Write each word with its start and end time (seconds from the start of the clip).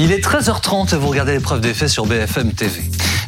Il 0.00 0.12
est 0.12 0.24
13h30 0.24 0.94
et 0.94 0.96
vous 0.96 1.08
regardez 1.08 1.32
l'épreuve 1.32 1.60
des 1.60 1.74
faits 1.74 1.88
sur 1.88 2.06
BFM 2.06 2.52
TV. 2.52 2.82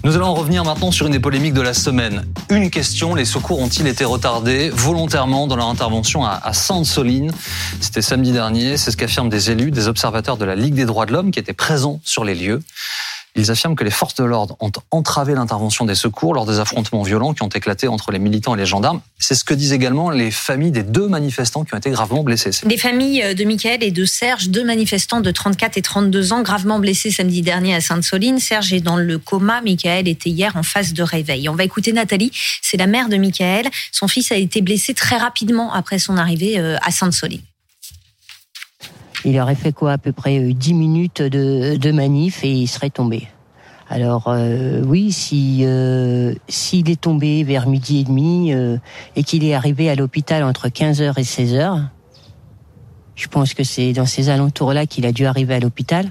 Nous 0.05 0.15
allons 0.15 0.33
revenir 0.35 0.65
maintenant 0.65 0.93
sur 0.93 1.07
une 1.07 1.13
des 1.13 1.19
polémiques 1.19 1.53
de 1.53 1.61
la 1.61 1.75
semaine. 1.75 2.25
Une 2.49 2.71
question, 2.71 3.17
les 3.17 3.25
secours 3.25 3.59
ont-ils 3.59 3.89
été 3.89 4.05
retardés 4.05 4.71
volontairement 4.71 5.49
dans 5.49 5.57
leur 5.57 5.67
intervention 5.67 6.25
à, 6.25 6.53
Sainte-Soline? 6.53 7.33
C'était 7.81 8.03
samedi 8.03 8.31
dernier, 8.31 8.77
c'est 8.77 8.93
ce 8.93 8.97
qu'affirment 8.97 9.29
des 9.29 9.51
élus, 9.51 9.73
des 9.73 9.89
observateurs 9.89 10.37
de 10.37 10.45
la 10.45 10.55
Ligue 10.55 10.75
des 10.75 10.85
droits 10.85 11.07
de 11.07 11.13
l'homme 11.13 11.33
qui 11.33 11.41
étaient 11.41 11.53
présents 11.53 12.01
sur 12.05 12.25
les 12.25 12.37
lieux. 12.37 12.63
Ils 13.37 13.51
affirment 13.51 13.77
que 13.77 13.85
les 13.85 13.91
forces 13.91 14.15
de 14.15 14.25
l'ordre 14.25 14.57
ont 14.61 14.73
entravé 14.91 15.35
l'intervention 15.35 15.85
des 15.85 15.95
secours 15.95 16.35
lors 16.35 16.47
des 16.47 16.59
affrontements 16.59 17.03
violents 17.03 17.35
qui 17.35 17.43
ont 17.43 17.49
éclaté 17.49 17.89
entre 17.89 18.11
les 18.11 18.19
militants 18.19 18.55
et 18.55 18.59
les 18.59 18.67
gendarmes. 18.67 19.01
C'est 19.19 19.35
ce 19.35 19.45
que 19.45 19.55
disent 19.55 19.73
également 19.73 20.11
les 20.11 20.31
familles 20.31 20.71
des 20.71 20.83
deux 20.83 21.09
manifestants 21.09 21.65
qui 21.65 21.75
ont 21.75 21.79
été 21.79 21.91
gravement 21.91 22.23
blessés. 22.23 22.51
Les 22.67 22.77
familles 22.77 23.23
euh, 23.23 23.35
de 23.35 23.45
Michael 23.45 23.83
et 23.83 23.91
de 23.91 24.05
Serge, 24.05 24.49
deux 24.49 24.65
manifestants 24.65 25.21
de 25.21 25.31
34 25.31 25.77
et 25.77 25.83
32 25.83 26.33
ans, 26.33 26.43
gravement 26.43 26.79
blessés 26.79 27.11
samedi 27.11 27.43
dernier 27.43 27.75
à 27.75 27.81
Sainte-Soline. 27.81 28.39
Serge 28.39 28.73
est 28.73 28.81
dans 28.81 28.97
le 28.97 29.19
coma. 29.19 29.61
Michael 29.63 30.09
était 30.09 30.31
hier 30.31 30.57
en 30.57 30.63
phase 30.63 30.93
de 30.93 31.03
réveil. 31.03 31.49
On 31.49 31.55
va 31.55 31.65
écouter 31.65 31.93
Nathalie. 31.93 32.33
C'est 32.63 32.77
la 32.77 32.87
mère 32.87 33.09
de 33.09 33.17
Michael. 33.17 33.69
Son 33.93 34.09
fils 34.09 34.33
a 34.33 34.37
été 34.37 34.61
blessé 34.61 34.95
très 34.95 35.17
rapidement 35.17 35.73
après 35.73 35.99
son 35.99 36.17
arrivée 36.17 36.59
euh, 36.59 36.77
à 36.83 36.91
Sainte-Soline. 36.91 37.41
Il 39.25 39.39
aurait 39.39 39.55
fait 39.55 39.73
quoi 39.73 39.93
à 39.93 39.99
peu 39.99 40.13
près 40.13 40.41
10 40.41 40.73
euh, 40.73 40.75
minutes 40.75 41.23
de, 41.23 41.93
manif 41.93 42.45
et 42.45 42.51
il 42.51 42.67
serait 42.67 42.91
tombé. 42.91 43.29
Alors 43.89 44.29
euh, 44.29 44.83
oui, 44.87 45.11
si 45.11 45.63
euh, 45.65 46.35
s'il 46.49 46.89
est 46.91 47.01
tombé 47.01 47.43
vers 47.43 47.67
midi 47.69 48.01
et 48.01 48.05
demi 48.05 48.53
et 49.17 49.25
qu'il 49.25 49.45
est 49.45 49.55
arrivé 49.55 49.91
à 49.91 49.95
l'hôpital 49.95 50.45
entre 50.45 50.69
15h 50.69 51.19
et 51.19 51.23
16h, 51.23 51.89
je 53.17 53.29
pense 53.29 53.53
que 53.53 53.65
c'est 53.65 53.93
dans 53.93 54.07
ces 54.07 54.29
alentours-là 54.29 54.87
qu'il 54.87 55.05
a 55.07 55.13
dû 55.13 55.27
arriver 55.27 55.55
à 55.55 55.61
l'hôpital. 55.61 56.11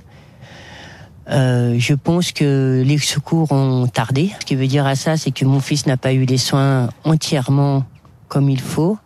je 1.27 1.93
pense 1.93 2.31
que 2.31 2.83
les 2.85 2.97
secours 2.97 3.51
ont 3.51 3.87
tardé. 3.87 4.31
Ce 4.41 4.45
qui 4.45 4.55
veut 4.55 4.67
dire 4.67 4.85
à 4.85 4.95
ça, 4.95 5.15
c'est 5.15 5.31
que 5.31 5.45
mon 5.45 5.61
fils 5.61 5.85
n'a 5.85 5.97
pas 5.97 6.13
eu 6.13 6.25
les 6.25 6.37
soins 6.37 6.89
entièrement 7.05 7.85
comme 8.27 8.49
il 8.49 8.59
faut. 8.61 8.97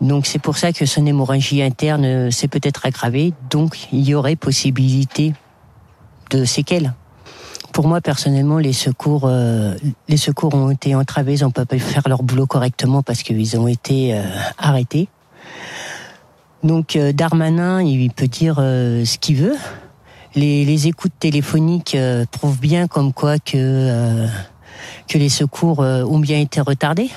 Donc 0.00 0.26
c'est 0.26 0.38
pour 0.38 0.56
ça 0.56 0.72
que 0.72 0.86
son 0.86 1.04
hémorragie 1.04 1.62
interne 1.62 2.04
euh, 2.04 2.30
s'est 2.30 2.48
peut-être 2.48 2.86
aggravée. 2.86 3.34
Donc 3.50 3.88
il 3.92 4.08
y 4.08 4.14
aurait 4.14 4.36
possibilité 4.36 5.34
de 6.30 6.44
séquelles. 6.44 6.94
Pour 7.72 7.86
moi 7.86 8.00
personnellement, 8.00 8.58
les 8.58 8.72
secours, 8.72 9.24
euh, 9.26 9.74
les 10.08 10.16
secours 10.16 10.54
ont 10.54 10.70
été 10.70 10.94
entravés, 10.94 11.34
ils 11.34 11.42
n'ont 11.42 11.50
pas 11.50 11.66
pu 11.66 11.78
faire 11.78 12.02
leur 12.08 12.22
boulot 12.22 12.46
correctement 12.46 13.02
parce 13.02 13.22
qu'ils 13.22 13.58
ont 13.58 13.68
été 13.68 14.14
euh, 14.14 14.22
arrêtés. 14.58 15.08
Donc 16.62 16.98
Darmanin, 17.14 17.82
il 17.82 18.10
peut 18.10 18.26
dire 18.26 18.56
ce 18.56 19.16
qu'il 19.16 19.36
veut. 19.36 19.56
Les, 20.34 20.66
les, 20.66 20.88
écoutes 20.88 21.14
téléphoniques 21.18 21.96
prouvent 22.32 22.60
bien 22.60 22.86
comme 22.86 23.14
quoi 23.14 23.38
que 23.38 24.26
que 25.08 25.16
les 25.16 25.30
secours 25.30 25.78
ont 25.78 26.18
bien 26.18 26.38
été 26.38 26.60
retardés. 26.60 27.08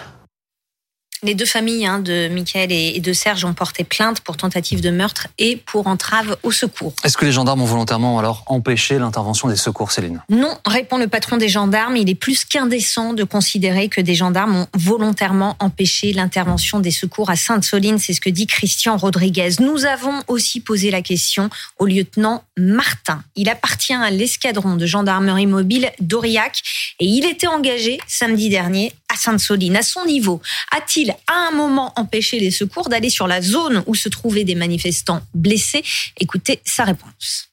Les 1.24 1.36
deux 1.36 1.46
familles 1.46 1.86
hein, 1.86 2.00
de 2.00 2.28
Michael 2.28 2.74
et 2.74 3.00
de 3.00 3.14
Serge 3.14 3.46
ont 3.46 3.54
porté 3.54 3.86
plainte 3.86 4.20
pour 4.20 4.36
tentative 4.36 4.82
de 4.82 4.90
meurtre 4.90 5.30
et 5.38 5.56
pour 5.56 5.88
entrave 5.88 6.36
au 6.44 6.52
secours. 6.52 6.94
Est-ce 7.06 7.16
que 7.16 7.24
les 7.24 7.32
gendarmes 7.32 7.62
ont 7.62 7.66
volontairement 7.66 8.20
alors 8.20 8.44
empêché 8.48 9.00
l'intervention 9.00 9.48
des 9.48 9.56
secours, 9.56 9.94
Céline? 9.94 10.22
Non, 10.30 10.58
répond 10.66 10.98
le 10.98 11.08
patron 11.08 11.38
des 11.38 11.48
gendarmes. 11.48 11.96
Il 11.96 12.10
est 12.10 12.16
plus 12.16 12.44
qu'indécent 12.44 13.14
de 13.14 13.24
considérer 13.24 13.88
que 13.88 14.02
des 14.02 14.16
gendarmes 14.16 14.56
ont 14.56 14.68
volontairement 14.74 15.56
empêché 15.60 16.12
l'intervention 16.12 16.82
des 16.82 16.92
secours 16.92 17.30
à 17.30 17.38
Sainte-Soline. 17.38 18.00
C'est 18.00 18.14
ce 18.14 18.20
que 18.20 18.30
dit 18.30 18.46
Christian 18.46 18.98
Rodriguez. 18.98 19.52
Nous 19.62 19.86
avons 19.86 20.24
aussi 20.28 20.60
posé 20.60 20.92
la 20.92 21.02
question 21.02 21.50
au 21.80 21.86
lieutenant 21.86 22.44
Martin. 22.58 23.24
Il 23.38 23.48
appartient 23.48 23.94
à 23.94 24.12
l'escadron 24.12 24.76
de 24.76 24.86
gendarmerie 24.86 25.48
mobile 25.48 25.90
d'Aurillac 26.02 26.62
et 27.00 27.06
il 27.06 27.26
était 27.26 27.48
engagé 27.48 27.98
samedi 28.08 28.50
dernier 28.50 28.92
à 29.14 29.18
Sainte-Soline. 29.18 29.76
À 29.76 29.84
son 29.84 30.06
niveau, 30.06 30.42
a-t-il 30.72 31.12
à 31.28 31.48
un 31.48 31.52
moment 31.52 31.94
empêché 31.96 32.40
les 32.40 32.52
secours 32.52 32.90
d'aller 32.90 33.10
sur 33.10 33.28
la 33.28 33.42
zone 33.42 33.84
où 33.86 33.96
se 33.96 34.10
trouvaient 34.10 34.44
des 34.44 34.56
manifestants 34.56 35.22
blessés? 35.34 35.84
Écoutez 36.20 36.60
sa 36.66 36.84
réponse. 36.84 37.50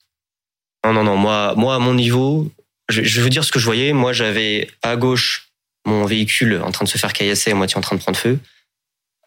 Non, 0.84 0.92
non, 0.92 1.04
non. 1.04 1.16
Moi, 1.16 1.54
moi 1.56 1.74
à 1.74 1.78
mon 1.78 1.94
niveau, 1.94 2.50
je, 2.88 3.20
veux 3.20 3.30
dire 3.30 3.44
ce 3.44 3.52
que 3.52 3.58
je 3.58 3.64
voyais. 3.64 3.92
Moi, 3.92 4.12
j'avais 4.12 4.70
à 4.82 4.96
gauche 4.96 5.48
mon 5.86 6.04
véhicule 6.04 6.60
en 6.64 6.70
train 6.70 6.84
de 6.84 6.90
se 6.90 6.98
faire 6.98 7.12
caillasser, 7.12 7.50
à 7.50 7.54
moitié 7.54 7.76
en 7.76 7.80
train 7.80 7.96
de 7.96 8.00
prendre 8.00 8.18
feu. 8.18 8.38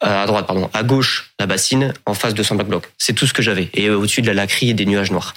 Euh, 0.03 0.23
à 0.23 0.25
droite, 0.25 0.47
pardon. 0.47 0.69
À 0.73 0.83
gauche, 0.83 1.33
la 1.39 1.45
bassine, 1.45 1.93
en 2.05 2.13
face 2.13 2.33
de 2.33 2.43
son 2.43 2.55
black 2.55 2.67
bloc. 2.67 2.91
C'est 2.97 3.13
tout 3.13 3.27
ce 3.27 3.33
que 3.33 3.41
j'avais. 3.41 3.69
Et 3.73 3.89
au-dessus 3.89 4.21
de 4.21 4.27
la 4.27 4.33
lacrière 4.33 4.71
et 4.71 4.73
des 4.73 4.85
nuages 4.85 5.11
noirs. 5.11 5.33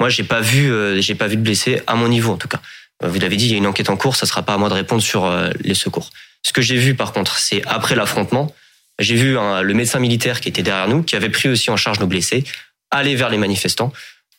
Moi, 0.00 0.08
j'ai 0.08 0.24
pas 0.24 0.40
vu, 0.40 0.72
euh, 0.72 1.00
j'ai 1.00 1.14
pas 1.14 1.26
vu 1.26 1.36
de 1.36 1.42
blessés 1.42 1.82
à 1.86 1.94
mon 1.94 2.08
niveau 2.08 2.32
en 2.32 2.36
tout 2.36 2.48
cas. 2.48 2.60
Euh, 3.02 3.08
vous 3.08 3.18
l'avez 3.18 3.36
dit, 3.36 3.46
il 3.46 3.52
y 3.52 3.54
a 3.54 3.58
une 3.58 3.66
enquête 3.66 3.90
en 3.90 3.96
cours, 3.96 4.16
ça 4.16 4.26
sera 4.26 4.42
pas 4.42 4.54
à 4.54 4.58
moi 4.58 4.68
de 4.68 4.74
répondre 4.74 5.02
sur 5.02 5.30
les 5.60 5.74
secours. 5.74 6.10
Ce 6.46 6.52
que 6.52 6.62
j'ai 6.62 6.76
vu 6.76 6.94
par 6.94 7.12
contre, 7.12 7.38
c'est 7.38 7.60
après 7.66 7.96
l'affrontement, 7.96 8.54
j'ai 9.00 9.16
vu 9.16 9.32
le 9.34 9.74
médecin 9.74 9.98
militaire 9.98 10.40
qui 10.40 10.48
était 10.48 10.62
derrière 10.62 10.86
nous, 10.86 11.02
qui 11.02 11.16
avait 11.16 11.28
pris 11.28 11.48
aussi 11.48 11.70
en 11.70 11.76
charge 11.76 11.98
nos 11.98 12.06
blessés, 12.06 12.44
aller 12.92 13.16
vers 13.16 13.30
les 13.30 13.36
manifestants. 13.36 13.92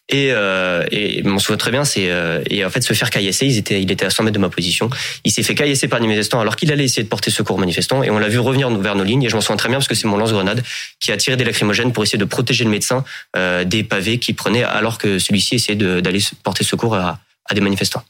Et, 0.08 0.30
euh, 0.32 0.86
et 0.90 1.22
m'en 1.24 1.38
souviens 1.38 1.58
très 1.58 1.70
bien, 1.72 1.84
c'est 1.84 2.10
euh, 2.10 2.42
et 2.50 2.64
en 2.64 2.70
fait 2.70 2.80
se 2.80 2.94
faire 2.94 3.10
caillasser. 3.10 3.46
Il 3.48 3.58
était, 3.58 3.82
il 3.82 3.92
était 3.92 4.06
à 4.06 4.10
100 4.10 4.24
mètres 4.24 4.36
de 4.36 4.40
ma 4.40 4.48
position. 4.48 4.90
Il 5.26 5.34
s'est 5.34 5.44
fait 5.44 5.54
caillasser 5.54 5.90
par 5.90 6.00
les 6.00 6.08
manifestants 6.08 6.40
alors 6.40 6.56
qu'il 6.56 6.72
allait 6.72 6.86
essayer 6.86 7.04
de 7.04 7.10
porter 7.10 7.30
secours 7.30 7.58
aux 7.58 7.60
manifestants. 7.60 8.02
Et 8.04 8.10
on 8.10 8.20
l'a 8.20 8.30
vu 8.30 8.40
revenir 8.40 8.70
vers 8.70 8.96
nos 8.96 9.04
lignes. 9.04 9.24
Et 9.24 9.30
je 9.30 9.36
m'en 9.36 9.42
souviens 9.42 9.58
très 9.58 9.68
bien 9.68 9.80
parce 9.80 9.90
que 9.90 9.96
c'est 9.96 10.08
mon 10.08 10.16
lance-grenade 10.16 10.64
qui 11.02 11.12
a 11.12 11.18
tiré 11.18 11.36
des 11.36 11.44
lacrymogènes 11.44 11.92
pour 11.92 12.04
essayer 12.04 12.18
de 12.18 12.24
protéger 12.24 12.64
le 12.64 12.70
médecin 12.70 13.04
euh, 13.36 13.66
des 13.66 13.84
pavés 13.84 14.18
qu'il 14.18 14.36
prenait 14.36 14.64
alors 14.64 14.98
que 14.98 15.20
celui-ci 15.20 15.56
essayait 15.56 15.76
d'aller 15.76 16.24
porter 16.42 16.64
secours 16.64 16.96
à, 16.96 17.20
à 17.50 17.54
des 17.54 17.60
manifestants. 17.60 18.06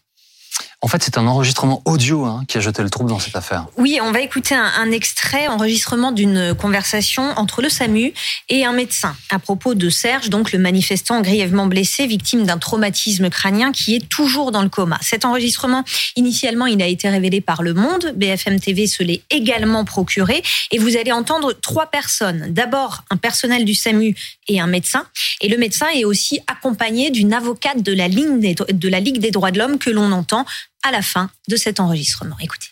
En 0.81 0.88
fait, 0.88 1.01
c'est 1.01 1.17
un 1.17 1.25
enregistrement 1.25 1.81
audio 1.85 2.25
hein, 2.25 2.43
qui 2.47 2.59
a 2.59 2.61
jeté 2.61 2.83
le 2.83 2.91
trouble 2.91 3.09
dans 3.09 3.17
cette 3.17 3.35
affaire. 3.35 3.65
Oui, 3.77 3.97
on 3.99 4.11
va 4.11 4.21
écouter 4.21 4.53
un, 4.53 4.91
extrait, 4.91 5.47
enregistrement 5.47 6.11
d'une 6.11 6.53
conversation 6.53 7.23
entre 7.35 7.63
le 7.63 7.69
SAMU 7.69 8.13
et 8.49 8.63
un 8.63 8.73
médecin 8.73 9.15
à 9.31 9.39
propos 9.39 9.73
de 9.73 9.89
Serge, 9.89 10.29
donc 10.29 10.51
le 10.51 10.59
manifestant 10.59 11.21
grièvement 11.21 11.65
blessé, 11.65 12.05
victime 12.05 12.45
d'un 12.45 12.59
traumatisme 12.59 13.31
crânien 13.31 13.71
qui 13.71 13.95
est 13.95 14.07
toujours 14.07 14.51
dans 14.51 14.61
le 14.61 14.69
coma. 14.69 14.99
Cet 15.01 15.25
enregistrement, 15.25 15.83
initialement, 16.15 16.67
il 16.67 16.79
a 16.83 16.88
été 16.88 17.09
révélé 17.09 17.41
par 17.41 17.63
Le 17.63 17.73
Monde. 17.73 18.13
BFM 18.15 18.59
TV 18.59 18.85
se 18.85 19.01
l'est 19.01 19.23
également 19.31 19.83
procuré. 19.83 20.44
Et 20.69 20.77
vous 20.77 20.95
allez 20.95 21.11
entendre 21.11 21.53
trois 21.53 21.88
personnes. 21.88 22.53
D'abord, 22.53 23.03
un 23.09 23.17
personnel 23.17 23.65
du 23.65 23.73
SAMU 23.73 24.15
et 24.47 24.59
un 24.59 24.67
médecin. 24.67 25.07
Et 25.41 25.47
le 25.47 25.57
médecin 25.57 25.88
est 25.95 26.05
aussi 26.05 26.39
accompagné 26.45 27.09
d'une 27.09 27.33
avocate 27.33 27.81
de 27.81 27.94
la 27.94 28.07
Ligue 28.07 29.19
des 29.19 29.31
droits 29.31 29.51
de 29.51 29.57
l'homme 29.57 29.79
que 29.79 29.89
l'on 29.89 30.11
entend 30.11 30.45
à 30.83 30.91
la 30.91 31.01
fin 31.01 31.29
de 31.47 31.55
cet 31.55 31.79
enregistrement. 31.79 32.35
Écoutez. 32.41 32.67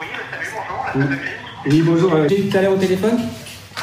Oui, 0.00 0.08
salut, 0.30 0.46
bonjour. 0.94 1.18
Oui, 1.66 1.82
bonjour. 1.82 2.14
Euh, 2.14 2.26
j'ai 2.28 2.48
tout 2.48 2.56
à 2.56 2.62
l'heure 2.62 2.72
au 2.72 2.76
téléphone 2.76 3.18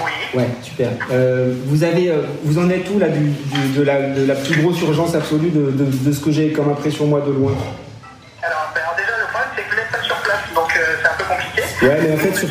Oui. 0.03 0.11
Ouais, 0.33 0.47
super. 0.61 0.89
Euh, 1.11 1.55
vous, 1.65 1.83
avez, 1.83 2.09
euh, 2.09 2.21
vous 2.43 2.59
en 2.59 2.69
êtes 2.69 2.89
où 2.89 2.99
là, 2.99 3.09
du, 3.09 3.33
de, 3.75 3.81
la, 3.81 4.09
de, 4.11 4.25
la, 4.25 4.35
plus 4.35 4.61
grosse 4.61 4.81
urgence 4.81 5.15
absolue 5.15 5.49
de, 5.49 5.71
de, 5.71 5.85
de 5.85 6.11
ce 6.11 6.19
que 6.19 6.31
j'ai 6.31 6.51
comme 6.51 6.69
impression 6.69 7.07
moi 7.07 7.21
de 7.21 7.31
loin 7.31 7.53
alors, 8.41 8.71
ben, 8.73 8.81
alors, 8.81 8.95
déjà, 8.95 9.17
le 9.19 9.25
problème, 9.27 9.49
c'est 9.55 9.63
que 9.63 9.69
vous 9.69 9.75
n'êtes 9.75 9.91
pas 9.91 10.01
sur 10.01 10.15
place, 10.21 10.39
donc 10.55 10.71
c'est 10.71 11.07
un 11.07 11.13
peu 11.17 11.23
compliqué. 11.25 11.61
Ouais, 11.85 11.99
mais 12.01 12.13
en 12.13 12.17
fait... 12.17 12.35
Sur... 12.35 12.47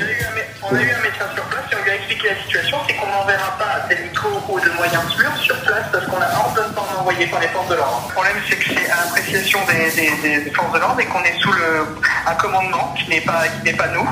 On 0.70 0.76
a 0.76 0.82
eu 0.82 0.90
un 0.92 1.00
médecin 1.00 1.24
sur 1.34 1.44
place 1.44 1.64
et 1.72 1.76
on 1.80 1.82
lui 1.82 1.90
a 1.90 1.94
expliqué 1.94 2.28
la 2.28 2.36
situation, 2.44 2.76
c'est 2.86 2.94
qu'on 2.96 3.06
n'enverra 3.08 3.56
pas 3.56 3.88
des 3.88 3.96
micros 4.04 4.36
ou 4.52 4.60
de 4.60 4.68
moyens 4.76 5.00
sûrs 5.16 5.32
sur 5.40 5.56
place 5.64 5.88
parce 5.90 6.04
qu'on 6.04 6.20
a 6.20 6.28
ordonnement 6.44 6.84
envoyé 7.00 7.26
par 7.26 7.40
les 7.40 7.48
forces 7.48 7.68
de 7.70 7.76
l'ordre. 7.76 8.04
Le 8.08 8.12
problème, 8.12 8.36
c'est 8.48 8.56
que 8.56 8.68
c'est 8.76 8.90
à 8.90 8.96
l'appréciation 9.00 9.60
des, 9.64 9.88
des, 9.96 10.44
des, 10.44 10.50
forces 10.50 10.72
de 10.74 10.78
l'ordre 10.78 11.00
et 11.00 11.06
qu'on 11.06 11.24
est 11.24 11.40
sous 11.40 11.52
le, 11.52 11.96
un 12.26 12.34
commandement 12.34 12.92
qui 12.98 13.08
n'est 13.08 13.22
pas, 13.22 13.48
qui 13.48 13.64
n'est 13.64 13.78
pas 13.80 13.88
nous. 13.96 14.04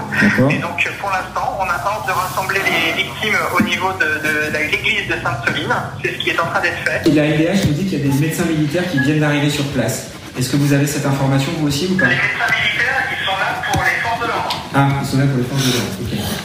Et 0.48 0.56
donc, 0.56 0.80
pour 0.98 1.10
l'instant, 1.10 1.60
on 1.60 1.68
a 1.68 1.76
ordre 1.76 2.06
de 2.08 2.12
rassembler 2.12 2.60
les 2.64 3.02
victimes 3.04 3.36
au 3.52 3.60
niveau 3.60 3.92
de, 4.00 4.08
de, 4.24 4.32
de 4.48 4.58
l'église 4.72 5.08
de 5.12 5.20
Sainte-Soline. 5.20 5.76
C'est 6.02 6.12
ce 6.14 6.18
qui 6.18 6.30
est 6.30 6.40
en 6.40 6.46
train 6.46 6.60
d'être 6.62 6.80
fait. 6.88 7.04
Et 7.04 7.12
la 7.12 7.36
LDH 7.36 7.66
nous 7.68 7.74
dit 7.76 7.84
qu'il 7.84 8.00
y 8.00 8.00
a 8.00 8.08
des 8.08 8.16
médecins 8.18 8.46
militaires 8.48 8.88
qui 8.90 8.98
viennent 9.00 9.20
d'arriver 9.20 9.50
sur 9.50 9.66
place. 9.76 10.08
Est-ce 10.38 10.48
que 10.50 10.56
vous 10.56 10.72
avez 10.72 10.86
cette 10.86 11.04
information, 11.04 11.52
vous 11.58 11.68
aussi, 11.68 11.88
ou 11.92 11.96
pas? 11.98 12.06
Les 12.06 12.16
médecins 12.16 12.48
militaires, 12.48 13.04
ils 13.12 13.24
sont 13.26 13.36
là 13.36 13.60
pour 13.70 13.82
les 13.84 14.00
forces 14.00 14.20
de 14.20 14.26
l'ordre. 14.26 14.56
Ah, 14.74 14.88
ils 15.02 15.06
sont 15.06 15.18
là 15.18 15.24
pour 15.26 15.36
les 15.36 15.44
forces 15.44 15.64
de 15.64 15.72
l'ordre, 15.72 15.96
ok. 16.00 16.35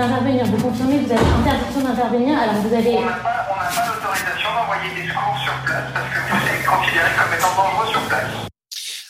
D'intervenir, 0.00 0.46
vous 0.46 0.56
confirmez, 0.56 0.98
vous 1.00 1.12
avez 1.12 1.20
interdiction 1.20 1.82
d'intervenir, 1.82 2.38
alors 2.38 2.54
vous 2.54 2.74
avez... 2.74 2.96
On 2.96 3.04
n'a 3.04 3.12
pas, 3.12 3.20
pas 3.20 3.70
l'autorisation 3.86 4.48
d'envoyer 4.54 4.94
des 4.94 5.06
secours 5.06 5.36
sur 5.44 5.52
place 5.66 5.84
parce 5.92 6.08
que 6.08 6.20
c'est 6.46 6.64
considéré 6.64 7.10
comme 7.18 7.38
étant 7.38 7.54
dangereux 7.54 7.86
sur 7.90 8.00
place. 8.08 8.30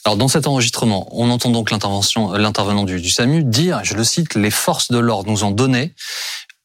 Alors 0.04 0.16
dans 0.16 0.26
cet 0.26 0.48
enregistrement, 0.48 1.06
on 1.12 1.30
entend 1.30 1.50
donc 1.50 1.70
l'intervention, 1.70 2.32
l'intervenant 2.32 2.82
du, 2.82 3.00
du, 3.00 3.08
SAMU 3.08 3.44
dire, 3.44 3.84
je 3.84 3.94
le 3.94 4.02
cite, 4.02 4.34
les 4.34 4.50
forces 4.50 4.90
de 4.90 4.98
l'ordre 4.98 5.30
nous 5.30 5.44
ont 5.44 5.52
donné 5.52 5.94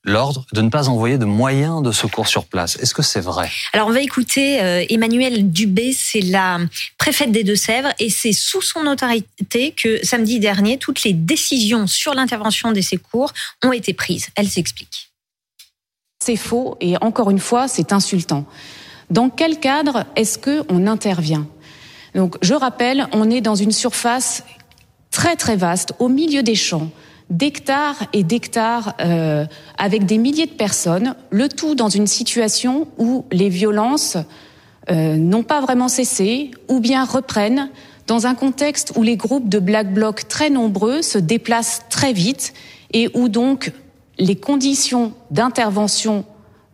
l'ordre 0.05 0.45
de 0.53 0.61
ne 0.61 0.69
pas 0.69 0.87
envoyer 0.87 1.17
de 1.17 1.25
moyens 1.25 1.81
de 1.81 1.91
secours 1.91 2.27
sur 2.27 2.45
place. 2.45 2.77
Est-ce 2.77 2.93
que 2.93 3.01
c'est 3.01 3.19
vrai? 3.19 3.49
Alors 3.73 3.87
on 3.87 3.91
va 3.91 4.01
écouter 4.01 4.61
euh, 4.61 4.85
Emmanuel 4.89 5.51
Dubé, 5.51 5.93
c'est 5.93 6.21
la 6.21 6.59
préfète 6.97 7.31
des 7.31 7.43
Deux-Sèvres 7.43 7.89
et 7.99 8.09
c'est 8.09 8.33
sous 8.33 8.61
son 8.61 8.85
autorité 8.85 9.71
que 9.71 10.03
samedi 10.05 10.39
dernier 10.39 10.77
toutes 10.77 11.03
les 11.03 11.13
décisions 11.13 11.87
sur 11.87 12.13
l'intervention 12.13 12.71
des 12.71 12.81
secours 12.81 13.33
ont 13.63 13.73
été 13.73 13.93
prises. 13.93 14.29
Elle 14.35 14.47
s'explique. 14.47 15.11
C'est 16.23 16.37
faux 16.37 16.77
et 16.79 16.95
encore 17.01 17.29
une 17.31 17.39
fois 17.39 17.67
c'est 17.67 17.91
insultant. 17.91 18.45
Dans 19.09 19.29
quel 19.29 19.59
cadre 19.59 20.05
est-ce 20.15 20.37
qu'on 20.39 20.87
intervient? 20.87 21.47
Donc, 22.15 22.37
je 22.41 22.53
rappelle, 22.53 23.07
on 23.11 23.29
est 23.29 23.41
dans 23.41 23.55
une 23.55 23.73
surface 23.73 24.43
très 25.11 25.35
très 25.35 25.55
vaste, 25.55 25.93
au 25.99 26.07
milieu 26.07 26.43
des 26.43 26.55
champs, 26.55 26.89
d'hectares 27.30 28.04
et 28.13 28.24
d'hectares, 28.24 28.94
euh, 29.00 29.45
avec 29.77 30.06
des 30.06 30.18
milliers 30.18 30.45
de 30.45 30.51
personnes, 30.51 31.16
le 31.31 31.50
tout 31.50 31.75
dans 31.75 31.89
une 31.89 32.07
situation 32.07 32.88
où 32.98 33.25
les 33.31 33.50
violences 33.50 34.18
euh, 34.92 35.16
n'ont 35.16 35.44
pas 35.44 35.62
vraiment 35.62 35.88
cessé, 35.88 36.51
ou 36.68 36.80
bien 36.80 37.04
reprennent, 37.04 37.69
dans 38.07 38.27
un 38.27 38.36
contexte 38.36 38.94
où 38.95 39.01
les 39.01 39.18
groupes 39.18 39.50
de 39.50 39.57
Black 39.57 39.92
Bloc 39.92 40.27
très 40.27 40.51
nombreux 40.51 41.01
se 41.01 41.18
déplacent 41.18 41.81
très 41.89 42.13
vite 42.13 42.54
et 42.94 43.10
où 43.16 43.30
donc 43.30 43.72
les 44.19 44.36
conditions 44.36 45.13
d'intervention 45.31 46.25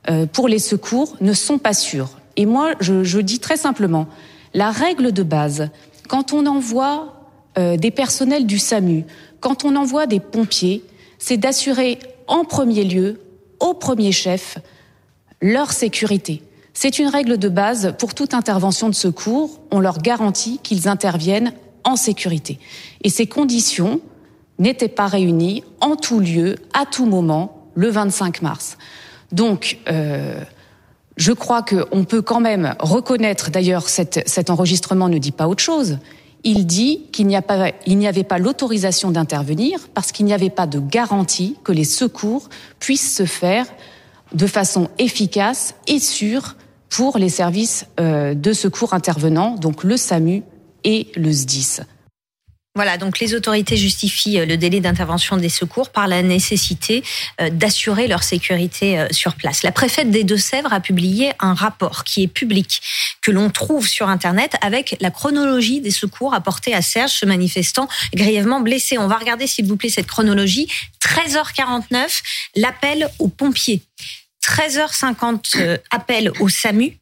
euh, 0.10 0.26
pour 0.26 0.48
les 0.48 0.60
secours 0.60 1.16
ne 1.22 1.34
sont 1.34 1.58
pas 1.58 1.74
sûres. 1.74 2.20
Et 2.36 2.46
moi, 2.46 2.72
je, 2.80 3.04
je 3.04 3.20
dis 3.20 3.40
très 3.40 3.58
simplement, 3.58 4.08
la 4.54 4.72
règle 4.72 5.14
de 5.14 5.24
base, 5.24 5.70
quand 6.10 6.34
on 6.34 6.46
envoie 6.46 7.22
euh, 7.58 7.78
des 7.78 7.92
personnels 7.92 8.46
du 8.46 8.60
SAMU, 8.60 9.06
quand 9.42 9.66
on 9.66 9.76
envoie 9.76 10.06
des 10.06 10.22
pompiers, 10.22 10.84
c'est 11.18 11.38
d'assurer 11.38 12.00
en 12.28 12.46
premier 12.46 12.86
lieu, 12.86 13.20
au 13.60 13.74
premier 13.74 14.12
chef, 14.12 14.58
leur 15.42 15.72
sécurité. 15.72 16.42
C'est 16.74 17.00
une 17.00 17.08
règle 17.08 17.38
de 17.38 17.50
base 17.50 17.94
pour 18.00 18.14
toute 18.14 18.34
intervention 18.34 18.88
de 18.88 18.96
secours. 18.96 19.60
On 19.72 19.80
leur 19.80 19.98
garantit 19.98 20.60
qu'ils 20.64 20.88
interviennent 20.88 21.54
en 21.84 21.96
sécurité. 21.96 22.60
Et 23.04 23.10
ces 23.10 23.28
conditions 23.28 24.00
n'étaient 24.60 24.88
pas 24.88 25.08
réunies 25.08 25.64
en 25.82 25.96
tout 25.96 26.20
lieu, 26.20 26.56
à 26.74 26.86
tout 26.86 27.06
moment, 27.06 27.68
le 27.76 27.90
25 27.90 28.42
mars. 28.42 28.78
Donc, 29.32 29.80
euh, 29.90 30.44
je 31.18 31.32
crois 31.32 31.64
qu'on 31.64 32.04
peut 32.04 32.22
quand 32.22 32.40
même 32.40 32.76
reconnaître, 32.80 33.50
d'ailleurs, 33.50 33.90
cet 33.90 34.50
enregistrement 34.50 35.10
ne 35.10 35.18
dit 35.18 35.32
pas 35.32 35.48
autre 35.48 35.64
chose, 35.64 35.98
il 36.44 36.66
dit 36.66 37.04
qu'il 37.12 37.28
n'y 37.28 37.36
avait 37.36 38.24
pas 38.24 38.38
l'autorisation 38.40 39.12
d'intervenir 39.12 39.90
parce 39.94 40.12
qu'il 40.12 40.26
n'y 40.26 40.34
avait 40.34 40.50
pas 40.50 40.68
de 40.68 40.80
garantie 40.80 41.58
que 41.64 41.72
les 41.72 41.84
secours 41.84 42.50
puissent 42.80 43.16
se 43.16 43.26
faire 43.26 43.66
de 44.34 44.48
façon 44.48 44.90
efficace 44.98 45.76
et 45.88 46.00
sûre 46.00 46.56
pour 46.90 47.18
les 47.18 47.30
services 47.30 47.86
euh, 48.00 48.34
de 48.34 48.54
secours 48.54 48.94
intervenants, 48.94 49.56
donc 49.56 49.84
le 49.84 49.98
SAMU 49.98 50.44
et 50.84 51.08
le 51.16 51.32
SDIS. 51.32 51.82
Voilà, 52.74 52.98
donc 52.98 53.20
les 53.20 53.36
autorités 53.36 53.76
justifient 53.76 54.40
euh, 54.40 54.46
le 54.46 54.56
délai 54.56 54.80
d'intervention 54.80 55.36
des 55.36 55.50
secours 55.50 55.90
par 55.90 56.08
la 56.08 56.22
nécessité 56.22 57.04
euh, 57.42 57.50
d'assurer 57.50 58.08
leur 58.08 58.24
sécurité 58.24 58.98
euh, 58.98 59.08
sur 59.12 59.36
place. 59.36 59.64
La 59.64 59.74
préfète 59.74 60.10
des 60.10 60.24
Deux-Sèvres 60.24 60.72
a 60.72 60.80
publié 60.80 61.34
un 61.40 61.54
rapport 61.54 62.06
qui 62.06 62.24
est 62.24 62.28
public, 62.28 62.82
que 63.22 63.30
l'on 63.30 63.50
trouve 63.50 63.90
sur 63.90 64.08
Internet 64.08 64.56
avec 64.62 64.96
la 65.02 65.12
chronologie 65.12 65.82
des 65.82 65.92
secours 65.92 66.34
apportés 66.34 66.74
à 66.74 66.82
Serge, 66.82 67.12
ce 67.12 67.26
manifestant 67.26 67.90
grièvement 68.14 68.62
blessé. 68.62 68.98
On 68.98 69.08
va 69.08 69.18
regarder, 69.18 69.48
s'il 69.48 69.66
vous 69.66 69.76
plaît, 69.76 69.90
cette 69.90 70.08
chronologie. 70.08 70.70
13h49, 71.02 72.22
l'appel 72.56 73.10
aux 73.20 73.28
pompiers. 73.28 73.82
13h50, 74.44 75.58
euh, 75.58 75.78
appel 75.92 76.32
au 76.40 76.50
SAMU. 76.50 76.98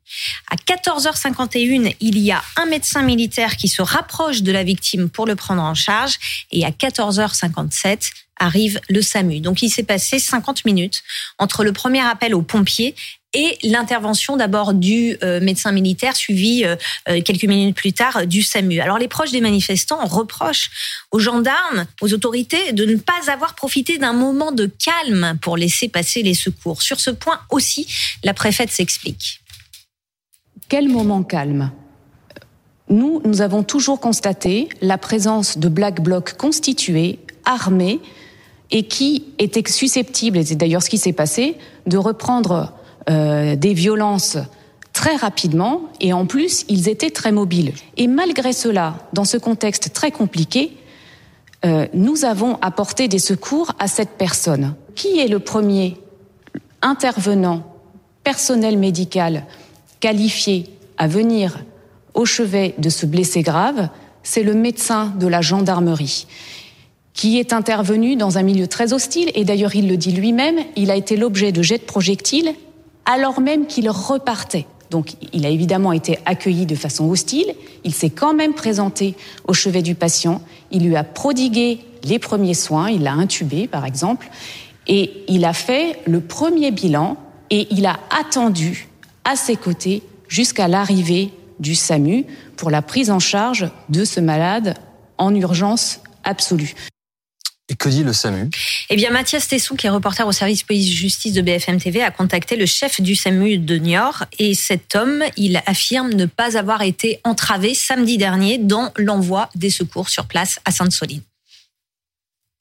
À 0.50 0.56
14h51, 0.56 1.96
il 2.00 2.18
y 2.18 2.32
a 2.32 2.44
un 2.58 2.66
médecin 2.66 3.02
militaire 3.02 3.56
qui 3.56 3.68
se 3.68 3.82
rapproche 3.82 4.42
de 4.42 4.52
la 4.52 4.64
victime 4.64 5.10
pour 5.10 5.26
le 5.26 5.36
prendre 5.36 5.62
en 5.62 5.74
charge. 5.74 6.18
Et 6.52 6.66
à 6.66 6.72
14h57, 6.72 8.12
arrive 8.40 8.80
le 8.90 9.02
SAMU. 9.02 9.42
Donc 9.42 9.62
il 9.62 9.70
s'est 9.70 9.84
passé 9.84 10.18
50 10.18 10.66
minutes 10.66 11.04
entre 11.38 11.64
le 11.64 11.74
premier 11.74 12.02
appel 12.02 12.34
aux 12.34 12.42
pompiers 12.42 12.96
et 13.34 13.58
l'intervention 13.64 14.38
d'abord 14.38 14.74
du 14.74 15.18
euh, 15.24 15.40
médecin 15.40 15.72
militaire 15.72 16.16
suivi 16.16 16.66
euh, 16.66 16.76
euh, 17.10 17.22
quelques 17.22 17.44
minutes 17.44 17.76
plus 17.76 17.94
tard 17.94 18.26
du 18.26 18.42
SAMU. 18.42 18.80
Alors 18.80 18.98
les 18.98 19.08
proches 19.08 19.32
des 19.32 19.42
manifestants 19.42 20.04
reprochent 20.06 20.72
aux 21.12 21.20
gendarmes, 21.20 21.86
aux 22.02 22.14
autorités 22.14 22.74
de 22.74 22.86
ne 22.86 22.96
pas 22.96 23.32
avoir 23.32 23.54
profité 23.54 23.98
d'un 23.98 24.14
moment 24.14 24.52
de 24.52 24.66
calme 24.66 25.38
pour 25.42 25.58
laisser 25.58 25.90
passer 25.90 26.24
les 26.24 26.34
secours. 26.34 26.82
Sur 26.82 27.00
ce 27.00 27.12
point 27.12 27.40
aussi, 27.52 27.88
la 28.24 28.34
préfète 28.34 28.72
s'explique. 28.72 29.42
Quel 30.68 30.90
moment 30.90 31.24
calme? 31.24 31.72
Nous, 32.90 33.22
nous 33.24 33.42
avons 33.42 33.62
toujours 33.62 34.00
constaté 34.00 34.68
la 34.82 34.98
présence 34.98 35.60
de 35.60 35.70
Black 35.70 36.02
Blocs 36.02 36.34
constitués, 36.34 37.20
armés, 37.46 38.00
et 38.72 38.84
qui 38.84 39.26
étaient 39.40 39.64
susceptibles, 39.70 40.38
et 40.38 40.46
c'est 40.46 40.56
d'ailleurs 40.56 40.84
ce 40.84 40.90
qui 40.90 40.98
s'est 40.98 41.14
passé, 41.14 41.56
de 41.88 41.98
reprendre 41.98 42.74
euh, 43.10 43.56
des 43.56 43.74
violences 43.74 44.38
très 44.94 45.16
rapidement 45.16 45.84
et 46.00 46.14
en 46.14 46.26
plus 46.26 46.66
ils 46.68 46.90
étaient 46.90 47.10
très 47.10 47.32
mobiles. 47.32 47.74
Et 47.98 48.08
malgré 48.08 48.54
cela, 48.54 48.96
dans 49.14 49.26
ce 49.26 49.38
contexte 49.38 49.94
très 49.94 50.12
compliqué, 50.12 50.78
euh, 51.66 51.88
nous 51.94 52.26
avons 52.26 52.58
apporté 52.62 53.08
des 53.08 53.20
secours 53.20 53.72
à 53.80 53.88
cette 53.88 54.12
personne. 54.12 54.76
Qui 54.96 55.20
est 55.20 55.28
le 55.28 55.40
premier 55.40 55.98
intervenant 56.82 57.64
personnel 58.24 58.78
médical 58.78 59.46
qualifié 60.00 60.68
à 60.98 61.08
venir 61.08 61.64
au 62.14 62.26
chevet 62.26 62.76
de 62.78 62.90
ce 62.90 63.06
blessé 63.06 63.42
grave? 63.42 63.90
C'est 64.22 64.44
le 64.44 64.54
médecin 64.54 65.14
de 65.20 65.28
la 65.28 65.42
gendarmerie 65.42 66.28
qui 67.14 67.38
est 67.38 67.52
intervenu 67.52 68.16
dans 68.16 68.38
un 68.38 68.44
milieu 68.44 68.68
très 68.68 68.94
hostile, 68.94 69.30
et 69.36 69.44
d'ailleurs 69.44 69.76
il 69.76 69.90
le 69.90 69.98
dit 69.98 70.14
lui-même, 70.14 70.60
il 70.78 70.90
a 70.90 70.96
été 70.96 71.18
l'objet 71.18 71.52
de 71.52 71.62
jets 71.62 71.80
de 71.80 71.84
projectiles 71.84 72.54
alors 73.10 73.42
même 73.42 73.66
qu'il 73.66 73.90
repartait. 73.90 74.68
Donc 74.92 75.14
il 75.34 75.46
a 75.46 75.50
évidemment 75.50 75.92
été 75.92 76.20
accueilli 76.26 76.68
de 76.68 76.76
façon 76.76 77.10
hostile, 77.10 77.54
il 77.84 77.94
s'est 77.94 78.12
quand 78.12 78.36
même 78.36 78.54
présenté 78.54 79.16
au 79.48 79.54
chevet 79.54 79.82
du 79.82 79.96
patient, 79.96 80.42
il 80.72 80.86
lui 80.86 80.96
a 80.96 81.04
prodigué 81.04 81.80
les 82.04 82.20
premiers 82.20 82.54
soins, 82.54 82.90
il 82.90 83.02
l'a 83.02 83.14
intubé 83.14 83.68
par 83.68 83.86
exemple, 83.86 84.30
et 84.88 85.24
il 85.28 85.44
a 85.46 85.54
fait 85.54 86.00
le 86.06 86.22
premier 86.22 86.70
bilan 86.70 87.18
et 87.50 87.68
il 87.72 87.88
a 87.88 88.00
attendu 88.12 88.88
à 89.26 89.36
ses 89.36 89.56
côtés 89.56 90.04
jusqu'à 90.28 90.68
l'arrivée 90.68 91.32
du 91.60 91.74
SAMU 91.74 92.26
pour 92.58 92.70
la 92.70 92.84
prise 92.84 93.10
en 93.10 93.20
charge 93.20 93.70
de 93.90 94.06
ce 94.06 94.20
malade 94.20 94.76
en 95.18 95.34
urgence 95.34 96.00
absolue. 96.24 96.76
Et 97.70 97.76
que 97.76 97.88
dit 97.88 98.04
le 98.04 98.14
SAMU? 98.14 98.50
Eh 98.90 98.96
bien, 98.96 99.12
Mathias 99.12 99.48
Tesson, 99.48 99.76
qui 99.76 99.88
est 99.88 99.92
reporter 99.92 100.28
au 100.28 100.32
service 100.32 100.64
police-justice 100.64 101.34
de 101.34 101.42
BFM 101.42 101.80
TV, 101.80 102.02
a 102.02 102.10
contacté 102.12 102.56
le 102.56 102.66
chef 102.66 103.00
du 103.00 103.16
SAMU 103.16 103.60
de 103.60 103.78
Niort. 103.78 104.26
Et 104.40 104.56
cet 104.56 104.96
homme, 104.96 105.24
il 105.38 105.62
affirme 105.68 106.14
ne 106.14 106.26
pas 106.26 106.58
avoir 106.58 106.82
été 106.82 107.20
entravé 107.24 107.76
samedi 107.76 108.18
dernier 108.18 108.58
dans 108.58 108.92
l'envoi 108.98 109.50
des 109.56 109.70
secours 109.70 110.10
sur 110.10 110.26
place 110.26 110.60
à 110.66 110.72
Sainte-Soline 110.72 111.22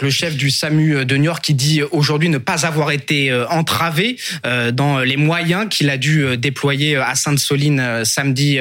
le 0.01 0.11
chef 0.11 0.37
du 0.37 0.51
SAMU 0.51 1.05
de 1.05 1.17
New 1.17 1.25
York 1.25 1.45
qui 1.45 1.55
dit 1.55 1.83
aujourd'hui 1.91 2.29
ne 2.29 2.39
pas 2.39 2.67
avoir 2.67 2.93
été 2.93 3.31
euh, 3.31 3.49
entravé 3.49 4.17
euh, 4.47 4.71
dans 4.71 5.01
les 5.01 5.17
moyens 5.17 5.67
qu'il 5.69 5.91
a 5.91 5.97
dû 5.97 6.23
euh, 6.23 6.37
déployer 6.37 6.97
à 6.97 7.15
Sainte-Soline 7.17 8.05
samedi 8.05 8.59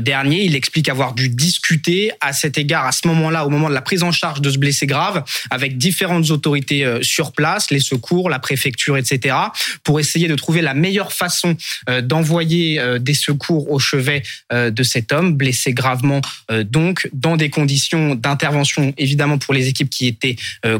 dernier. 0.00 0.44
Il 0.44 0.54
explique 0.54 0.88
avoir 0.88 1.14
dû 1.14 1.28
discuter 1.28 2.10
à 2.20 2.32
cet 2.32 2.58
égard, 2.58 2.86
à 2.86 2.92
ce 2.92 3.06
moment-là, 3.08 3.44
au 3.44 3.50
moment 3.50 3.68
de 3.68 3.74
la 3.74 3.82
prise 3.82 4.02
en 4.02 4.12
charge 4.12 4.40
de 4.40 4.50
ce 4.50 4.58
blessé 4.58 4.86
grave, 4.86 5.24
avec 5.50 5.78
différentes 5.78 6.30
autorités 6.30 6.98
sur 7.02 7.32
place, 7.32 7.70
les 7.70 7.80
secours, 7.80 8.30
la 8.30 8.38
préfecture, 8.38 8.96
etc., 8.96 9.36
pour 9.84 10.00
essayer 10.00 10.28
de 10.28 10.34
trouver 10.34 10.62
la 10.62 10.74
meilleure 10.74 11.12
façon 11.12 11.56
d'envoyer 12.02 12.80
des 13.00 13.14
secours 13.14 13.70
au 13.70 13.78
chevet 13.78 14.22
de 14.52 14.82
cet 14.82 15.12
homme, 15.12 15.36
blessé 15.36 15.72
gravement, 15.72 16.20
donc, 16.64 17.08
dans 17.12 17.36
des 17.36 17.50
conditions 17.50 18.14
d'intervention, 18.14 18.94
évidemment, 18.98 19.38
pour 19.38 19.54
les 19.54 19.68
équipes 19.68 19.90
qui 19.90 20.06
étaient 20.06 20.36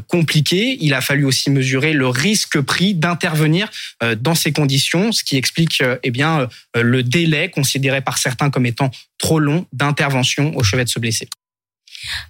compliqué. 0.06 0.78
Il 0.80 0.94
a 0.94 1.00
fallu 1.00 1.24
aussi 1.24 1.50
mesurer 1.50 1.92
le 1.92 2.08
risque 2.08 2.60
pris 2.60 2.94
d'intervenir 2.94 3.70
euh, 4.02 4.14
dans 4.14 4.34
ces 4.34 4.52
conditions, 4.52 5.12
ce 5.12 5.24
qui 5.24 5.36
explique 5.36 5.80
euh, 5.80 5.96
eh 6.02 6.10
bien 6.10 6.48
euh, 6.76 6.82
le 6.82 7.02
délai 7.02 7.50
considéré 7.50 8.00
par 8.00 8.18
certains 8.18 8.50
comme 8.50 8.66
étant 8.66 8.90
trop 9.18 9.38
long 9.38 9.66
d'intervention 9.72 10.56
au 10.56 10.62
chevet 10.62 10.84
de 10.84 10.88
ce 10.88 10.98
blessé. 10.98 11.28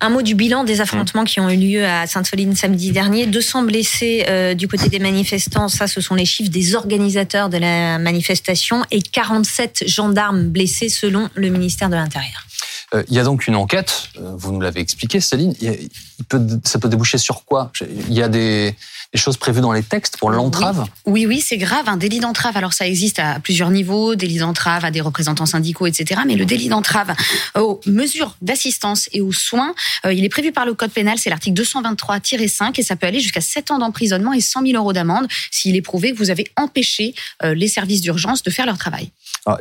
Un 0.00 0.08
mot 0.08 0.22
du 0.22 0.34
bilan 0.34 0.64
des 0.64 0.80
affrontements 0.80 1.24
qui 1.24 1.40
ont 1.40 1.50
eu 1.50 1.56
lieu 1.56 1.84
à 1.84 2.06
Sainte-Soline 2.06 2.56
samedi 2.56 2.90
dernier. 2.90 3.26
200 3.26 3.64
blessés 3.64 4.54
du 4.56 4.66
côté 4.66 4.88
des 4.88 4.98
manifestants, 4.98 5.68
ça 5.68 5.86
ce 5.86 6.00
sont 6.00 6.14
les 6.14 6.24
chiffres 6.24 6.50
des 6.50 6.74
organisateurs 6.74 7.50
de 7.50 7.58
la 7.58 7.98
manifestation, 7.98 8.82
et 8.90 9.02
47 9.02 9.84
gendarmes 9.86 10.48
blessés 10.48 10.88
selon 10.88 11.28
le 11.34 11.50
ministère 11.50 11.90
de 11.90 11.96
l'Intérieur. 11.96 12.47
Euh, 12.94 13.02
il 13.08 13.14
y 13.14 13.18
a 13.18 13.24
donc 13.24 13.46
une 13.46 13.56
enquête, 13.56 14.08
euh, 14.16 14.32
vous 14.36 14.52
nous 14.52 14.60
l'avez 14.60 14.80
expliqué, 14.80 15.20
Céline. 15.20 15.54
Il, 15.60 15.90
peut, 16.28 16.40
ça 16.64 16.78
peut 16.78 16.88
déboucher 16.88 17.18
sur 17.18 17.44
quoi? 17.44 17.70
Il 17.80 18.14
y 18.14 18.22
a 18.22 18.28
des, 18.28 18.74
choses 19.14 19.36
prévues 19.36 19.60
dans 19.60 19.72
les 19.72 19.82
textes 19.82 20.16
pour 20.16 20.30
l'entrave? 20.30 20.86
Oui, 21.04 21.26
oui, 21.26 21.40
c'est 21.40 21.58
grave. 21.58 21.88
Un 21.88 21.96
délit 21.96 22.20
d'entrave, 22.20 22.56
alors 22.56 22.72
ça 22.72 22.86
existe 22.86 23.18
à 23.18 23.40
plusieurs 23.40 23.70
niveaux, 23.70 24.14
délit 24.14 24.38
d'entrave 24.38 24.84
à 24.84 24.90
des 24.90 25.00
représentants 25.00 25.46
syndicaux, 25.46 25.86
etc. 25.86 26.22
Mais 26.26 26.34
le 26.34 26.46
délit 26.46 26.68
d'entrave 26.68 27.14
aux 27.54 27.80
mesures 27.86 28.36
d'assistance 28.40 29.08
et 29.12 29.20
aux 29.20 29.32
soins, 29.32 29.74
euh, 30.06 30.12
il 30.12 30.24
est 30.24 30.30
prévu 30.30 30.52
par 30.52 30.64
le 30.64 30.74
Code 30.74 30.90
pénal, 30.90 31.18
c'est 31.18 31.30
l'article 31.30 31.60
223-5, 31.60 32.78
et 32.78 32.82
ça 32.82 32.96
peut 32.96 33.06
aller 33.06 33.20
jusqu'à 33.20 33.40
7 33.40 33.70
ans 33.70 33.78
d'emprisonnement 33.78 34.32
et 34.32 34.40
100 34.40 34.62
000 34.62 34.76
euros 34.76 34.92
d'amende 34.92 35.26
s'il 35.50 35.76
est 35.76 35.82
prouvé 35.82 36.12
que 36.12 36.18
vous 36.18 36.30
avez 36.30 36.50
empêché 36.56 37.14
les 37.42 37.68
services 37.68 38.00
d'urgence 38.00 38.42
de 38.42 38.50
faire 38.50 38.66
leur 38.66 38.78
travail. 38.78 39.10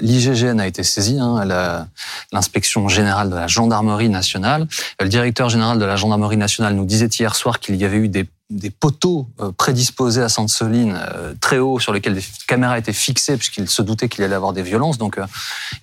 L'IGGN 0.02 0.60
a 0.60 0.68
été 0.68 0.84
saisi, 0.84 1.18
hein, 1.20 1.88
l'inspection 2.32 2.88
générale 2.88 3.30
de 3.30 3.36
la 3.36 3.48
gendarmerie 3.48 4.10
nationale. 4.10 4.68
Le 5.00 5.08
directeur 5.08 5.50
général 5.50 5.80
de 5.80 5.86
la 5.86 5.96
gendarmerie 5.96 6.38
nationale 6.38 6.76
nous 6.76 6.86
disait 6.86 7.08
hier 7.08 7.36
soir 7.36 7.60
qu'il 7.60 7.76
y 7.76 7.86
avait 7.86 7.98
eu 7.98 8.10
des 8.10 8.70
poteaux 8.70 9.28
euh, 9.42 9.52
prédisposés 9.52 10.22
à 10.22 10.30
Sainte-Soline 10.30 10.98
euh, 10.98 11.34
très 11.42 11.58
hauts 11.58 11.80
sur 11.80 11.92
lesquels 11.92 12.16
des 12.16 12.24
caméras 12.48 12.78
étaient 12.78 12.94
fixées 12.94 13.36
puisqu'il 13.36 13.70
se 13.70 13.82
doutait 13.82 14.08
qu'il 14.08 14.24
allait 14.24 14.36
avoir 14.36 14.54
des 14.54 14.64
violences. 14.64 14.98
Donc 14.98 15.18
euh, 15.18 15.26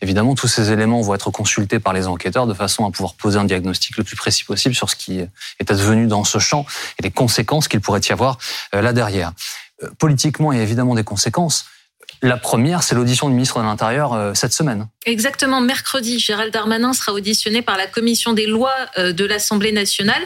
évidemment, 0.01 0.35
tous 0.35 0.49
ces 0.49 0.73
éléments 0.73 1.01
vont 1.03 1.15
être 1.15 1.31
consultés 1.31 1.79
par 1.79 1.93
les 1.93 2.07
enquêteurs 2.07 2.47
de 2.47 2.55
façon 2.55 2.87
à 2.87 2.91
pouvoir 2.91 3.15
poser 3.15 3.39
un 3.39 3.45
diagnostic 3.45 3.97
le 3.99 4.05
plus 4.05 4.17
précis 4.17 4.45
possible 4.45 4.75
sur 4.75 4.89
ce 4.89 4.97
qui 4.97 5.21
est 5.21 5.71
advenu 5.71 6.07
dans 6.07 6.25
ce 6.25 6.39
champ 6.39 6.65
et 6.99 7.03
les 7.03 7.11
conséquences 7.11 7.69
qu'il 7.69 7.81
pourrait 7.81 8.01
y 8.09 8.13
avoir 8.13 8.39
là 8.73 8.93
derrière. 8.93 9.33
Politiquement, 9.99 10.53
il 10.53 10.59
y 10.59 10.61
a 10.61 10.63
évidemment 10.63 10.95
des 10.95 11.05
conséquences. 11.05 11.67
La 12.23 12.37
première, 12.37 12.83
c'est 12.83 12.95
l'audition 12.95 13.29
du 13.29 13.35
ministre 13.35 13.59
de 13.59 13.65
l'Intérieur 13.65 14.33
cette 14.35 14.53
semaine. 14.53 14.89
Exactement, 15.07 15.61
mercredi, 15.61 16.19
Gérald 16.19 16.53
Darmanin 16.53 16.95
sera 16.95 17.13
auditionné 17.13 17.61
par 17.61 17.77
la 17.77 17.87
commission 17.87 18.33
des 18.33 18.47
lois 18.47 18.75
euh, 18.97 19.13
de 19.13 19.27
l'Assemblée 19.27 19.73
nationale 19.73 20.23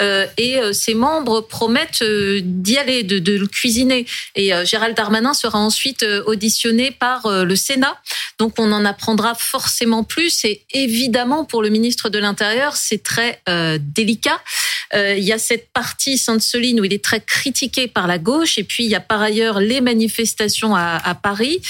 euh, 0.00 0.26
et 0.36 0.58
euh, 0.58 0.74
ses 0.74 0.92
membres 0.92 1.40
promettent 1.40 2.04
d'y 2.04 2.76
aller, 2.76 3.04
de, 3.04 3.38
le 3.38 3.46
cuisiner. 3.46 4.06
Et 4.34 4.52
Gérald 4.64 4.96
Darmanin 4.96 5.32
sera 5.32 5.58
ensuite 5.58 6.04
auditionné 6.26 6.90
par 6.90 7.28
le 7.28 7.56
Sénat. 7.56 8.00
Donc 8.38 8.54
on 8.58 8.72
en 8.72 8.84
apprendra 8.84 9.34
forcément 9.34 10.04
plus 10.04 10.44
et 10.44 10.64
évidemment 10.72 11.44
pour 11.44 11.62
le 11.62 11.68
ministre 11.68 12.08
de 12.08 12.18
l'Intérieur, 12.18 12.76
c'est 12.76 13.02
très 13.02 13.42
délicat. 13.80 14.40
Il 14.94 15.24
y 15.24 15.32
a 15.32 15.38
cette 15.38 15.70
partie 15.72 16.18
Sainte-Soline 16.18 16.80
où 16.80 16.84
il 16.84 16.92
est 16.92 17.04
très 17.04 17.20
critiqué 17.20 17.88
par 17.88 18.06
la 18.06 18.18
gauche 18.18 18.58
et 18.58 18.64
puis 18.64 18.84
il 18.84 18.90
y 18.90 18.94
a 18.94 19.00
par 19.00 19.20
ailleurs 19.20 19.60
les 19.60 19.80
manifestations 19.80 20.74
à, 20.74 21.00
à 21.04 21.14
Paris 21.14 21.60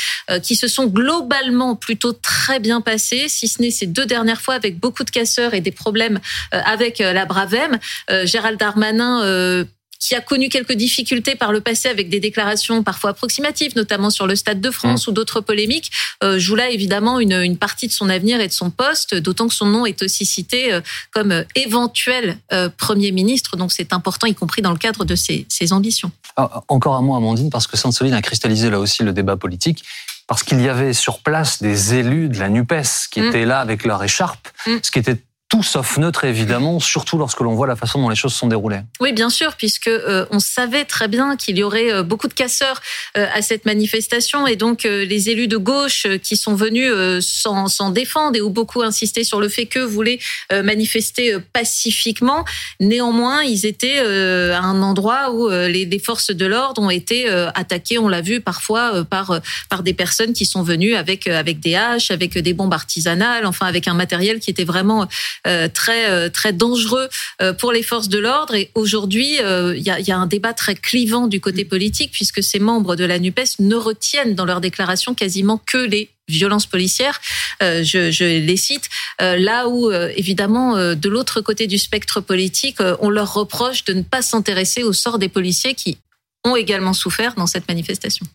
qui 0.42 0.56
se 0.56 0.68
sont 0.68 0.86
globalement 0.86 1.74
plutôt 1.76 2.12
très 2.12 2.60
bien 2.60 2.80
passé, 2.80 3.28
si 3.28 3.48
ce 3.48 3.60
n'est 3.62 3.70
ces 3.70 3.86
deux 3.86 4.06
dernières 4.06 4.40
fois 4.40 4.54
avec 4.54 4.78
beaucoup 4.78 5.04
de 5.04 5.10
casseurs 5.10 5.54
et 5.54 5.60
des 5.60 5.72
problèmes 5.72 6.20
euh, 6.54 6.60
avec 6.64 7.00
euh, 7.00 7.12
la 7.12 7.24
Bravem. 7.24 7.78
Euh, 8.10 8.26
Gérald 8.26 8.58
Darmanin 8.58 9.64
qui 9.98 10.14
a 10.14 10.20
connu 10.20 10.48
quelques 10.48 10.72
difficultés 10.72 11.34
par 11.34 11.52
le 11.52 11.60
passé 11.60 11.88
avec 11.88 12.08
des 12.08 12.20
déclarations 12.20 12.82
parfois 12.82 13.10
approximatives, 13.10 13.74
notamment 13.76 14.10
sur 14.10 14.26
le 14.26 14.36
Stade 14.36 14.60
de 14.60 14.70
France 14.70 15.06
mmh. 15.06 15.10
ou 15.10 15.12
d'autres 15.12 15.40
polémiques, 15.40 15.90
joue 16.36 16.54
là 16.54 16.70
évidemment 16.70 17.20
une, 17.20 17.32
une, 17.32 17.56
partie 17.56 17.88
de 17.88 17.92
son 17.92 18.08
avenir 18.08 18.40
et 18.40 18.48
de 18.48 18.52
son 18.52 18.70
poste, 18.70 19.14
d'autant 19.14 19.48
que 19.48 19.54
son 19.54 19.66
nom 19.66 19.86
est 19.86 20.02
aussi 20.02 20.24
cité 20.24 20.78
comme 21.10 21.44
éventuel 21.54 22.38
Premier 22.76 23.12
ministre, 23.12 23.56
donc 23.56 23.72
c'est 23.72 23.92
important, 23.92 24.26
y 24.26 24.34
compris 24.34 24.62
dans 24.62 24.72
le 24.72 24.78
cadre 24.78 25.04
de 25.04 25.14
ses, 25.14 25.46
ses 25.48 25.72
ambitions. 25.72 26.10
Ah, 26.36 26.62
encore 26.68 26.94
un 26.94 27.02
mot, 27.02 27.16
Amandine, 27.16 27.50
parce 27.50 27.66
que 27.66 27.76
Sainte-Soline 27.76 28.14
a 28.14 28.22
cristallisé 28.22 28.70
là 28.70 28.78
aussi 28.78 29.02
le 29.02 29.12
débat 29.12 29.36
politique 29.36 29.84
parce 30.28 30.42
qu'il 30.42 30.60
y 30.60 30.68
avait 30.68 30.92
sur 30.92 31.20
place 31.20 31.60
des 31.60 31.94
élus 31.94 32.28
de 32.28 32.38
la 32.38 32.50
NUPES 32.50 33.08
qui 33.10 33.20
mm. 33.20 33.24
étaient 33.24 33.44
là 33.46 33.60
avec 33.60 33.84
leur 33.84 34.04
écharpe, 34.04 34.46
mm. 34.66 34.76
ce 34.82 34.90
qui 34.90 34.98
était 35.00 35.16
tout 35.48 35.62
sauf 35.62 35.96
neutre 35.96 36.24
évidemment, 36.24 36.78
surtout 36.78 37.16
lorsque 37.16 37.40
l'on 37.40 37.54
voit 37.54 37.66
la 37.66 37.76
façon 37.76 38.02
dont 38.02 38.10
les 38.10 38.16
choses 38.16 38.34
sont 38.34 38.48
déroulées. 38.48 38.80
Oui, 39.00 39.12
bien 39.12 39.30
sûr, 39.30 39.54
puisque 39.56 39.88
euh, 39.88 40.26
on 40.30 40.40
savait 40.40 40.84
très 40.84 41.08
bien 41.08 41.36
qu'il 41.36 41.56
y 41.56 41.62
aurait 41.62 41.90
euh, 41.90 42.02
beaucoup 42.02 42.28
de 42.28 42.34
casseurs 42.34 42.82
euh, 43.16 43.26
à 43.32 43.40
cette 43.40 43.64
manifestation 43.64 44.46
et 44.46 44.56
donc 44.56 44.82
les 44.84 45.30
élus 45.30 45.48
de 45.48 45.56
gauche 45.56 46.06
qui 46.22 46.36
sont 46.36 46.54
venus 46.54 46.92
s'en 47.20 47.90
défendre 47.90 48.36
et 48.36 48.42
ont 48.42 48.50
beaucoup 48.50 48.82
insisté 48.82 49.24
sur 49.24 49.40
le 49.40 49.48
fait 49.48 49.66
que 49.66 49.78
voulaient 49.78 50.18
manifester 50.50 51.36
pacifiquement. 51.52 52.44
Néanmoins, 52.80 53.42
ils 53.42 53.66
étaient 53.66 53.98
à 53.98 54.60
un 54.60 54.82
endroit 54.82 55.32
où 55.32 55.48
les, 55.48 55.84
les 55.84 55.98
forces 55.98 56.30
de 56.30 56.46
l'ordre 56.46 56.82
ont 56.82 56.90
été 56.90 57.28
attaquées. 57.28 57.98
On 57.98 58.08
l'a 58.08 58.20
vu 58.20 58.40
parfois 58.40 59.04
par 59.04 59.40
par 59.68 59.82
des 59.82 59.94
personnes 59.94 60.32
qui 60.32 60.46
sont 60.46 60.62
venues 60.62 60.94
avec 60.94 61.26
avec 61.26 61.60
des 61.60 61.74
haches, 61.74 62.10
avec 62.10 62.36
des 62.36 62.54
bombes 62.54 62.74
artisanales, 62.74 63.46
enfin 63.46 63.66
avec 63.66 63.88
un 63.88 63.94
matériel 63.94 64.40
qui 64.40 64.50
était 64.50 64.64
vraiment 64.64 65.02
euh, 65.02 65.06
très 65.44 66.10
euh, 66.10 66.28
très 66.28 66.52
dangereux 66.52 67.08
euh, 67.42 67.52
pour 67.52 67.72
les 67.72 67.82
forces 67.82 68.08
de 68.08 68.18
l'ordre. 68.18 68.54
Et 68.54 68.70
aujourd'hui, 68.74 69.36
il 69.36 69.82
y 69.82 69.90
a, 69.90 70.00
y, 70.00 70.10
a, 70.10 70.16
un 70.16 70.26
débat 70.26 70.52
très 70.52 70.74
clivant 70.74 71.26
du 71.26 71.40
côté 71.40 71.64
politique 71.64 72.12
puisque 72.12 72.42
ces 72.42 72.58
membres 72.58 72.96
de 72.96 73.04
la 73.04 73.18
Nupes 73.18 73.40
ne 73.58 73.74
retiennent 73.74 74.34
dans 74.34 74.44
leurs 74.44 74.60
déclarations 74.60 75.14
quasiment 75.14 75.58
que 75.58 75.78
les 75.78 76.10
violences 76.28 76.66
policières. 76.66 77.20
je, 77.60 78.10
je, 78.10 78.24
les 78.24 78.56
cite. 78.56 78.88
là 79.18 79.68
où, 79.68 79.90
évidemment, 79.90 80.76
de 80.94 81.08
l'autre 81.08 81.40
côté 81.40 81.66
du 81.66 81.78
spectre 81.78 82.20
politique, 82.20 82.78
on 83.00 83.08
leur 83.08 83.32
reproche 83.32 83.84
de 83.84 83.94
ne 83.94 84.02
pas 84.02 84.20
s'intéresser 84.20 84.82
au 84.82 84.92
sort 84.92 85.18
des 85.18 85.28
policiers 85.28 85.74
qui 85.74 85.96
ont 86.44 86.56
également 86.56 86.92
souffert 86.92 87.34
dans 87.34 87.46
cette 87.46 87.66
manifestation. 87.68 88.26